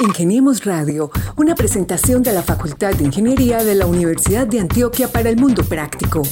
[0.00, 5.28] Ingeniemos Radio, una presentación de la Facultad de Ingeniería de la Universidad de Antioquia para
[5.28, 6.22] el Mundo Práctico.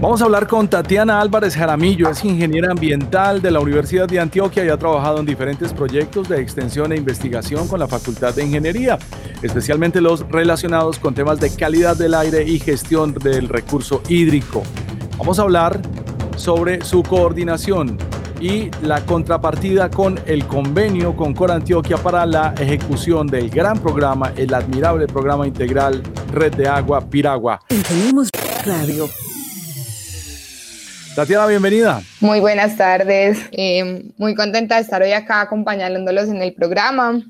[0.00, 4.64] Vamos a hablar con Tatiana Álvarez Jaramillo, es ingeniera ambiental de la Universidad de Antioquia
[4.64, 8.96] y ha trabajado en diferentes proyectos de extensión e investigación con la Facultad de Ingeniería,
[9.42, 14.62] especialmente los relacionados con temas de calidad del aire y gestión del recurso hídrico.
[15.18, 15.82] Vamos a hablar
[16.36, 17.98] sobre su coordinación
[18.40, 24.32] y la contrapartida con el convenio con Cor Antioquia para la ejecución del gran programa,
[24.36, 27.60] el admirable programa integral Red de Agua Piragua.
[27.68, 28.28] Ingeniemos
[28.64, 29.08] Radio.
[31.18, 32.00] Tatiana, bienvenida.
[32.20, 33.44] Muy buenas tardes.
[33.50, 37.20] Eh, muy contenta de estar hoy acá acompañándolos en el programa.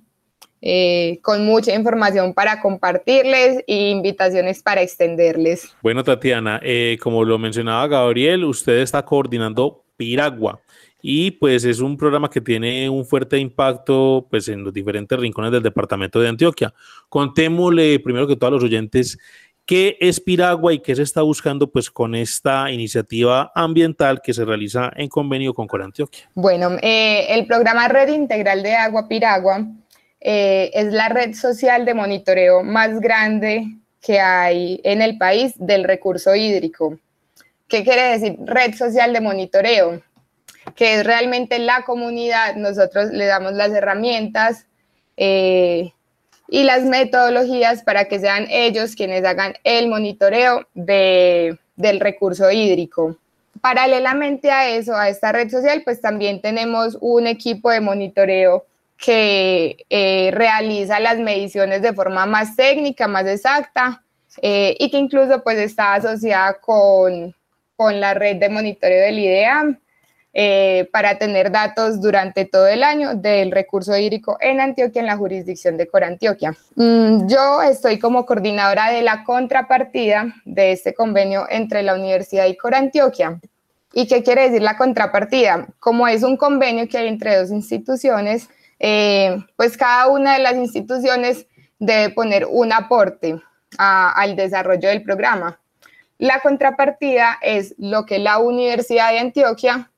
[0.61, 5.73] Eh, con mucha información para compartirles e invitaciones para extenderles.
[5.81, 10.61] Bueno, Tatiana, eh, como lo mencionaba Gabriel, usted está coordinando Piragua
[11.01, 15.53] y pues es un programa que tiene un fuerte impacto pues en los diferentes rincones
[15.53, 16.75] del departamento de Antioquia.
[17.09, 19.19] Contémosle primero que todos los oyentes
[19.69, 24.47] ¿Qué es Piragua y qué se está buscando pues con esta iniciativa ambiental que se
[24.47, 26.31] realiza en convenio con Corantioquia?
[26.35, 29.67] Bueno, eh, el programa Red Integral de Agua Piragua
[30.23, 33.67] eh, es la red social de monitoreo más grande
[34.01, 36.99] que hay en el país del recurso hídrico.
[37.69, 40.01] ¿Qué quiere decir red social de monitoreo?
[40.77, 44.67] Que es realmente la comunidad, nosotros le damos las herramientas,
[45.19, 45.93] eh,
[46.49, 53.17] y las metodologías para que sean ellos quienes hagan el monitoreo de, del recurso hídrico.
[53.61, 58.65] Paralelamente a eso, a esta red social, pues también tenemos un equipo de monitoreo
[58.97, 64.03] que eh, realiza las mediciones de forma más técnica, más exacta,
[64.43, 67.35] eh, y que incluso pues está asociada con,
[67.77, 69.79] con la red de monitoreo del IDEAM
[70.35, 75.17] eh, para tener datos durante todo el año del recurso hídrico en Antioquia, en la
[75.17, 76.55] jurisdicción de Corantioquia.
[76.77, 82.57] Mm, yo estoy como coordinadora de la contrapartida de este convenio entre la Universidad y
[82.57, 83.41] Corantioquia.
[83.95, 85.67] ¿Y qué quiere decir la contrapartida?
[85.81, 88.49] Como es un convenio que hay entre dos instituciones,
[88.79, 91.47] eh, pues cada una de las instituciones
[91.79, 93.41] debe poner un aporte
[93.79, 95.59] al desarrollo del programa.
[96.19, 99.91] La contrapartida es lo que la Universidad de Antioquia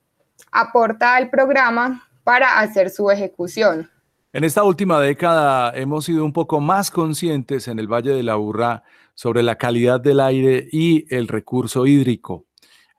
[0.53, 3.91] aporta al programa para hacer su ejecución.
[4.33, 8.37] En esta última década hemos sido un poco más conscientes en el Valle de la
[8.37, 8.85] Burra
[9.15, 12.47] sobre la calidad del aire y el recurso hídrico.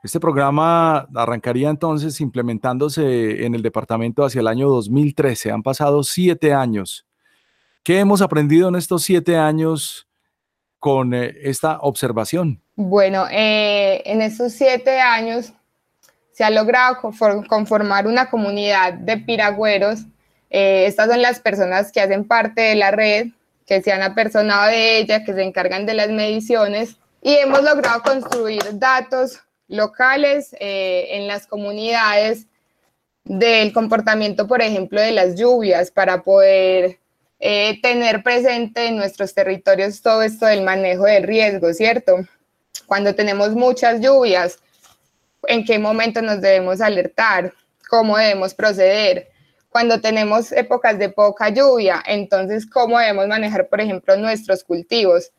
[0.04, 5.52] Este programa arrancaría entonces implementándose en el departamento hacia el año 2013.
[5.52, 7.06] Han pasado siete años.
[7.84, 10.08] ¿Qué hemos aprendido en estos siete años
[10.80, 12.62] con eh, esta observación?
[12.76, 15.54] Bueno, eh, en estos siete años
[16.32, 16.98] se ha logrado
[17.48, 20.02] conformar una comunidad de piragüeros.
[20.50, 23.28] Eh, estas son las personas que hacen parte de la red,
[23.66, 28.02] que se han apersonado de ella, que se encargan de las mediciones y hemos logrado
[28.02, 32.48] construir datos locales eh, en las comunidades
[33.24, 37.00] del comportamiento, por ejemplo, de las lluvias para poder
[37.40, 42.18] eh, tener presente en nuestros territorios todo esto del manejo del riesgo, ¿cierto?
[42.88, 44.60] Cuando tenemos muchas lluvias,
[45.48, 47.54] en qué momento nos debemos alertar,
[47.90, 49.30] cómo debemos proceder.
[49.70, 55.32] Cuando tenemos épocas de poca lluvia, entonces cómo debemos manejar, por ejemplo, nuestros cultivos.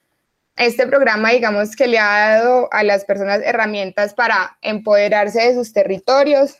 [0.57, 5.73] Este programa, digamos que le ha dado a las personas herramientas para empoderarse de sus
[5.73, 6.57] territorios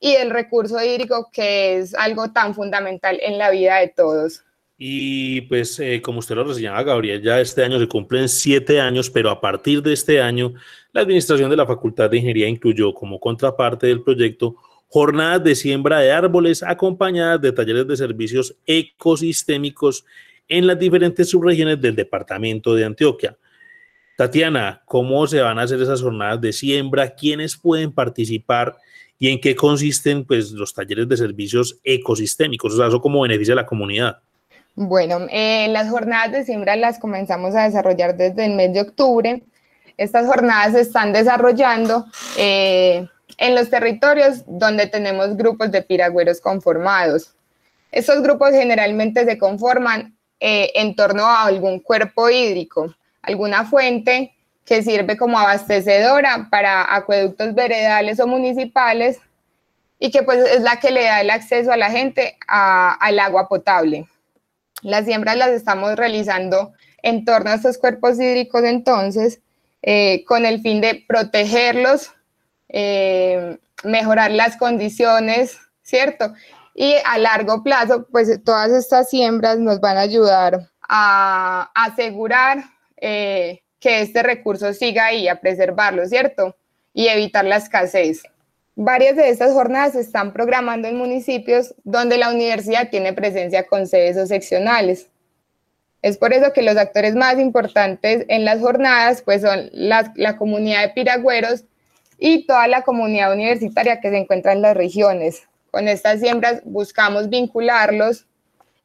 [0.00, 4.44] y del recurso hídrico, que es algo tan fundamental en la vida de todos.
[4.78, 9.08] Y pues, eh, como usted lo reseñaba, Gabriel, ya este año se cumplen siete años,
[9.08, 10.52] pero a partir de este año,
[10.96, 14.56] la administración de la Facultad de Ingeniería incluyó como contraparte del proyecto
[14.88, 20.06] jornadas de siembra de árboles acompañadas de talleres de servicios ecosistémicos
[20.48, 23.36] en las diferentes subregiones del departamento de Antioquia.
[24.16, 27.10] Tatiana, ¿cómo se van a hacer esas jornadas de siembra?
[27.10, 28.76] ¿Quiénes pueden participar?
[29.18, 32.72] ¿Y en qué consisten pues, los talleres de servicios ecosistémicos?
[32.72, 34.16] O sea, eso cómo beneficia a la comunidad.
[34.74, 39.42] Bueno, eh, las jornadas de siembra las comenzamos a desarrollar desde el mes de octubre.
[39.96, 42.06] Estas jornadas se están desarrollando
[42.36, 43.08] eh,
[43.38, 47.34] en los territorios donde tenemos grupos de piragüeros conformados.
[47.90, 54.34] Estos grupos generalmente se conforman eh, en torno a algún cuerpo hídrico, alguna fuente
[54.66, 59.18] que sirve como abastecedora para acueductos veredales o municipales
[59.98, 63.48] y que pues es la que le da el acceso a la gente al agua
[63.48, 64.06] potable.
[64.82, 66.72] Las siembras las estamos realizando
[67.02, 69.40] en torno a estos cuerpos hídricos entonces,
[69.88, 72.10] eh, con el fin de protegerlos,
[72.68, 76.34] eh, mejorar las condiciones, ¿cierto?
[76.74, 82.64] Y a largo plazo, pues todas estas siembras nos van a ayudar a asegurar
[82.96, 86.56] eh, que este recurso siga ahí, a preservarlo, ¿cierto?
[86.92, 88.24] Y evitar la escasez.
[88.74, 93.86] Varias de estas jornadas se están programando en municipios donde la universidad tiene presencia con
[93.86, 95.08] sedes o seccionales.
[96.06, 100.82] Es por eso que los actores más importantes en las jornadas pues son la, comunidad
[100.82, 101.64] de piragüeros
[102.16, 105.42] y toda la comunidad universitaria que se encuentra en las regiones.
[105.72, 108.24] Con estas siembras buscamos vincularlos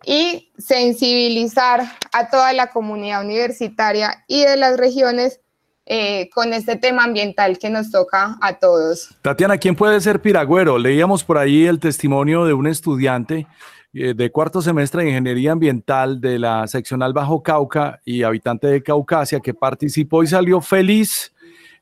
[0.03, 5.41] y sensibilizar a toda la comunidad universitaria y de las regiones
[5.85, 9.15] eh, con este tema ambiental que nos toca a todos.
[9.21, 10.79] Tatiana, ¿quién puede ser piragüero?
[10.79, 13.45] Leíamos por ahí el testimonio de un estudiante
[13.93, 19.41] de cuarto semestre de Ingeniería Ambiental de la seccional Bajo Cauca y habitante de Caucasia
[19.41, 21.33] que participó y salió feliz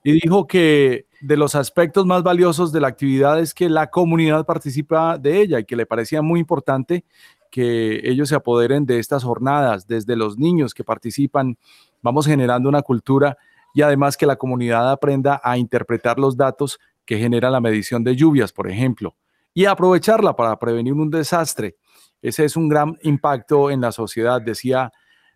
[0.04, 4.46] y dijo que de los aspectos más valiosos de la actividad es que la comunidad
[4.46, 7.04] participa de ella y que le parecía muy importante
[7.52, 11.58] que ellos se apoderen de estas jornadas, desde los niños que participan,
[12.02, 13.38] vamos generando una cultura
[13.74, 18.16] y además que la comunidad aprenda a interpretar los datos que genera la medición de
[18.16, 19.16] lluvias, por ejemplo,
[19.54, 21.76] y aprovecharla para prevenir un desastre.
[22.22, 24.92] Ese es un gran impacto en la sociedad, decía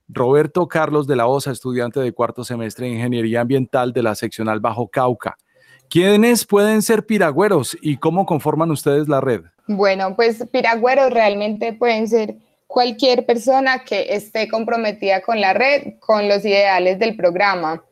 [0.08, 4.60] Roberto Carlos de la Osa, estudiante de cuarto semestre de Ingeniería Ambiental de la seccional
[4.60, 5.38] Bajo Cauca.
[5.90, 9.42] ¿Quiénes pueden ser piragüeros y cómo conforman ustedes la red?
[9.68, 12.36] Bueno, pues piragüeros realmente pueden ser
[12.68, 17.84] cualquier persona que esté comprometida con la red, con los ideales del programa.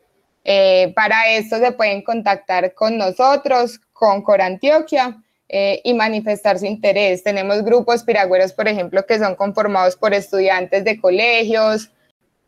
[0.44, 5.22] Eh, para esto se pueden contactar con nosotros, con Corantioquia
[5.54, 7.24] eh, y manifestar su interés.
[7.24, 11.92] Tenemos grupos piragüeros, por ejemplo, que son conformados por estudiantes de colegios,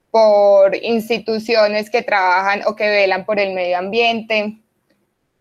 [0.09, 4.57] por instituciones que trabajan o que velan por el medio ambiente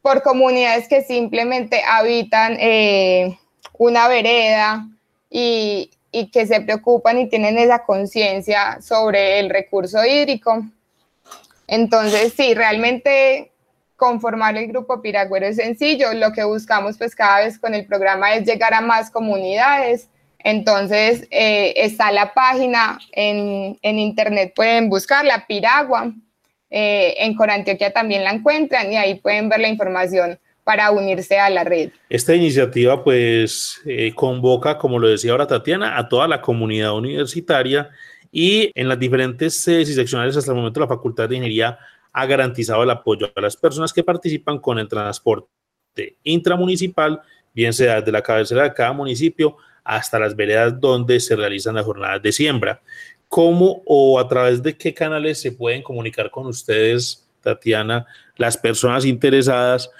[0.02, 3.38] por comunidades que simplemente habitan eh,
[3.78, 4.88] una vereda
[5.30, 10.64] y, y, que se preocupan y tienen esa conciencia sobre el recurso hídrico.
[11.68, 13.51] Entonces, sí, realmente
[14.02, 16.12] conformar el grupo Piragüero es sencillo.
[16.12, 20.08] Lo que buscamos pues cada vez con el programa es llegar a más comunidades.
[20.40, 26.12] Entonces, eh, está la página en, en internet, pueden buscarla, Piragua
[26.68, 31.48] eh, en Corantioquia también la encuentran y ahí pueden ver la información para unirse a
[31.48, 31.90] la red.
[32.08, 37.88] Esta iniciativa pues eh, convoca, como lo decía ahora Tatiana, a toda la comunidad universitaria
[38.32, 41.78] y en las diferentes sedes y seccionales hasta el momento la Facultad de Ingeniería
[42.12, 45.48] ha garantizado el apoyo a las personas que participan con el transporte
[46.22, 47.20] intramunicipal,
[47.54, 51.84] bien sea desde la cabecera de cada municipio hasta las veredas donde se realizan las
[51.84, 52.80] jornadas de siembra.
[53.28, 58.06] ¿Cómo o a través de qué canales se pueden comunicar con ustedes, Tatiana,
[58.36, 59.90] las personas interesadas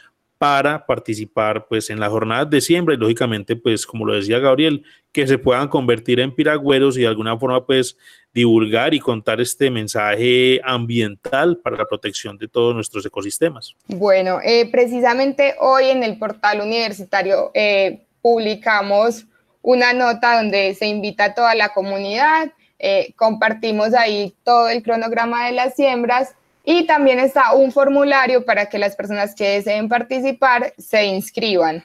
[0.42, 4.82] para participar pues en la jornada de siembra y lógicamente pues como lo decía Gabriel,
[5.12, 7.96] que se puedan convertir en piragüeros y de alguna forma pues
[8.34, 13.76] divulgar y contar este mensaje ambiental para la protección de todos nuestros ecosistemas.
[13.86, 19.26] Bueno, eh, precisamente hoy en el portal universitario eh, publicamos
[19.60, 22.50] una nota donde se invita a toda la comunidad
[22.84, 28.66] eh, compartimos ahí todo el cronograma de las siembras y también está un formulario para
[28.66, 31.84] que las personas que deseen participar se inscriban.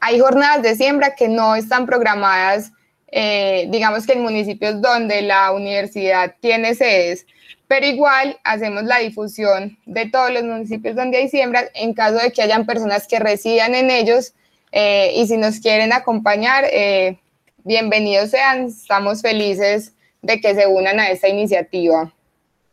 [0.00, 2.72] Hay jornadas de siembra que no están programadas,
[3.10, 7.24] eh, digamos que en municipios donde la universidad tiene sedes,
[7.68, 12.32] pero igual hacemos la difusión de todos los municipios donde hay siembras en caso de
[12.32, 14.32] que hayan personas que residan en ellos
[14.72, 17.18] eh, y si nos quieren acompañar, eh,
[17.64, 22.12] bienvenidos sean, estamos felices de que se unan a esta iniciativa.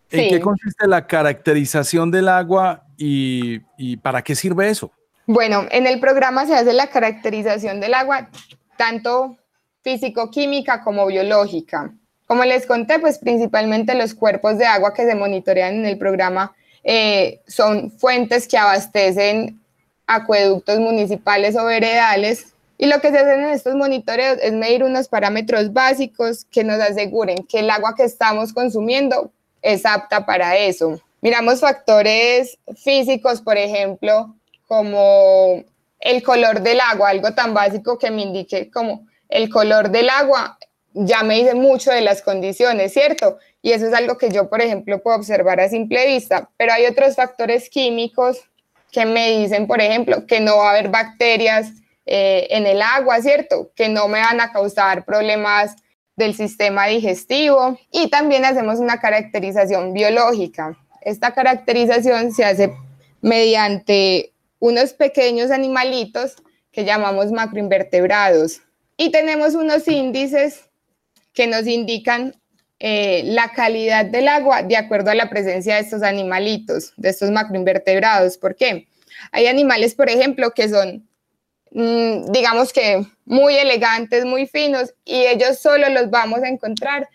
[0.09, 4.91] ¿En qué consiste la caracterización del agua y, y para qué sirve eso?
[5.25, 8.29] Bueno, en el programa se hace la caracterización del agua
[8.77, 9.37] tanto
[9.81, 11.93] físico-química como biológica.
[12.27, 16.55] Como les conté, pues principalmente los cuerpos de agua que se monitorean en el programa
[16.84, 19.60] eh, son fuentes que abastecen
[20.08, 22.53] acueductos municipales o veredales.
[22.77, 26.79] Y lo que se hace en estos monitoreos es medir unos parámetros básicos que nos
[26.79, 31.00] aseguren que el agua que estamos consumiendo es apta para eso.
[31.22, 34.36] Miramos factores físicos, por ejemplo,
[34.67, 35.63] como
[36.00, 40.58] el color del agua, algo tan básico que me indique como el color del agua
[40.95, 43.37] ya me dice mucho de las condiciones, ¿cierto?
[43.61, 46.85] Y eso es algo que yo, por ejemplo, puedo observar a simple vista, pero hay
[46.85, 48.39] otros factores químicos
[48.91, 51.71] que me dicen, por ejemplo, que no va a haber bacterias
[52.05, 53.71] eh, en el agua, ¿cierto?
[53.75, 55.75] Que no me van a causar problemas
[56.15, 60.77] del sistema digestivo y también hacemos una caracterización biológica.
[61.01, 62.73] Esta caracterización se hace
[63.21, 66.35] mediante unos pequeños animalitos
[66.71, 68.61] que llamamos macroinvertebrados
[68.95, 70.69] y tenemos unos índices
[71.35, 72.33] que nos indican
[72.79, 77.29] eh, la calidad del agua de acuerdo a la presencia de estos animalitos, de estos
[77.31, 78.37] macroinvertebrados.
[78.37, 78.87] ¿Por qué?
[79.31, 81.07] Hay animales, por ejemplo, que son,
[81.71, 87.07] mm, digamos que muy elegantes, muy finos, y ellos solo los vamos a encontrar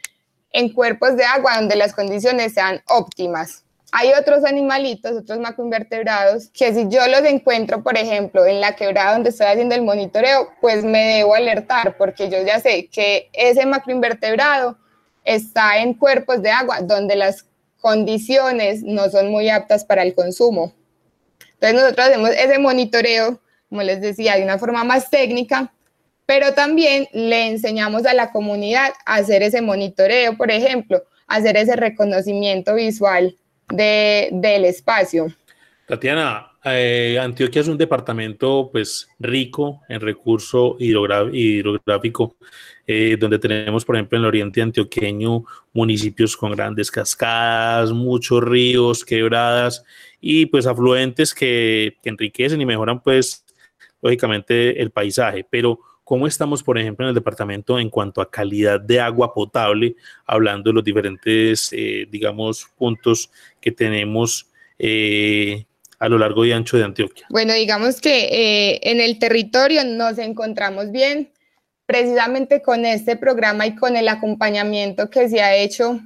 [0.53, 3.65] en cuerpos de agua donde las condiciones sean óptimas.
[3.93, 9.15] Hay otros animalitos, otros macroinvertebrados, que si yo los encuentro, por ejemplo, en la quebrada
[9.15, 13.67] donde estoy haciendo el monitoreo, pues me debo alertar porque yo ya sé que ese
[13.67, 14.79] macroinvertebrado
[15.25, 17.47] está en cuerpos de agua donde las
[17.81, 20.73] condiciones no son muy aptas para el consumo.
[21.55, 25.73] Entonces nosotros hacemos ese monitoreo, como les decía, de una forma más técnica,
[26.27, 31.75] pero también le enseñamos a la comunidad a hacer ese monitoreo, por ejemplo, hacer ese
[31.75, 33.37] reconocimiento visual
[33.71, 35.29] del espacio.
[35.87, 42.37] Tatiana, eh, Antioquia es un departamento pues rico en recurso hidrográfico,
[42.87, 49.05] eh, donde tenemos, por ejemplo, en el oriente antioqueño municipios con grandes cascadas, muchos ríos,
[49.05, 49.85] quebradas
[50.21, 53.45] y pues afluentes que, que enriquecen y mejoran pues
[54.03, 55.47] lógicamente el paisaje.
[55.49, 55.81] Pero
[56.11, 59.95] ¿Cómo estamos, por ejemplo, en el departamento en cuanto a calidad de agua potable,
[60.27, 65.67] hablando de los diferentes, eh, digamos, puntos que tenemos eh,
[66.01, 67.27] a lo largo y ancho de Antioquia?
[67.31, 71.31] Bueno, digamos que eh, en el territorio nos encontramos bien,
[71.87, 76.01] precisamente con este programa y con el acompañamiento que se ha hecho,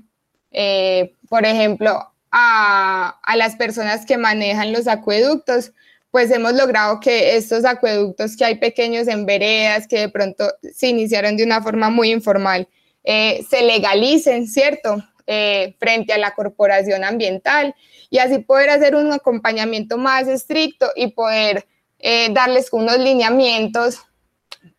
[1.30, 5.72] por ejemplo, a, a las personas que manejan los acueductos
[6.14, 10.86] pues hemos logrado que estos acueductos que hay pequeños en veredas, que de pronto se
[10.86, 12.68] iniciaron de una forma muy informal,
[13.02, 15.02] eh, se legalicen, ¿cierto?
[15.26, 17.74] Eh, frente a la corporación ambiental
[18.10, 21.66] y así poder hacer un acompañamiento más estricto y poder
[21.98, 23.98] eh, darles unos lineamientos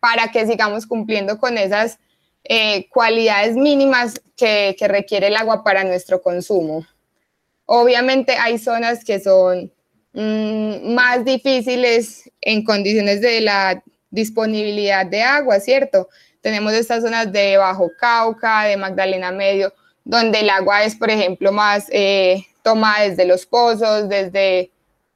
[0.00, 1.98] para que sigamos cumpliendo con esas
[2.88, 6.86] cualidades mínimas que, que requiere el agua para nuestro consumo.
[7.66, 9.70] Obviamente hay zonas que son
[10.18, 16.08] Mm, más difíciles en condiciones de la disponibilidad de agua, ¿cierto?
[16.40, 21.52] Tenemos estas zonas de Bajo Cauca, de Magdalena Medio, donde el agua es, por ejemplo,
[21.52, 24.70] más eh, tomada desde los pozos, desde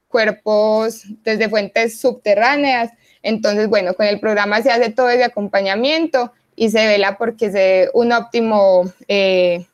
[0.07, 2.91] cuerpos, desde fuentes subterráneas.
[3.23, 7.89] Entonces, bueno, con el programa se hace todo ese acompañamiento y se vela porque se
[7.95, 9.65] un óptimo eh,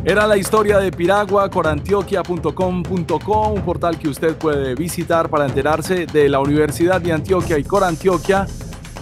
[0.06, 6.28] Era la historia de Piragua, corantioquia.com.co, un portal que usted puede visitar para enterarse de
[6.28, 8.46] la Universidad de Antioquia y Corantioquia,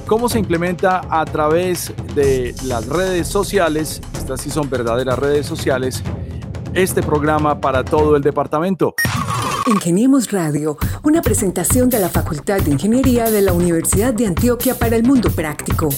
[0.07, 6.05] cómo se implementa a través de las redes sociales, estas sí son verdaderas redes sociales,
[6.73, 8.95] este programa para todo el departamento.
[9.67, 14.95] Ingeniemos Radio, una presentación de la Facultad de Ingeniería de la Universidad de Antioquia para
[14.95, 15.89] el Mundo Práctico.